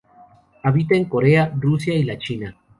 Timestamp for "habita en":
0.63-1.05